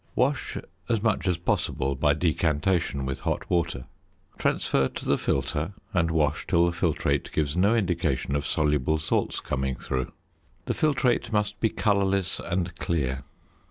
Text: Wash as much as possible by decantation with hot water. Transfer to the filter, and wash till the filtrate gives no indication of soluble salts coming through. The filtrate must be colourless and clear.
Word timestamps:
Wash 0.15 0.57
as 0.89 1.03
much 1.03 1.27
as 1.27 1.37
possible 1.37 1.93
by 1.93 2.15
decantation 2.15 3.05
with 3.05 3.19
hot 3.19 3.47
water. 3.51 3.85
Transfer 4.35 4.87
to 4.87 5.05
the 5.05 5.15
filter, 5.19 5.73
and 5.93 6.09
wash 6.09 6.47
till 6.47 6.65
the 6.65 6.75
filtrate 6.75 7.31
gives 7.31 7.55
no 7.55 7.75
indication 7.75 8.35
of 8.35 8.47
soluble 8.47 8.97
salts 8.97 9.39
coming 9.39 9.75
through. 9.75 10.11
The 10.65 10.73
filtrate 10.73 11.31
must 11.31 11.59
be 11.59 11.69
colourless 11.69 12.39
and 12.39 12.75
clear. 12.77 13.25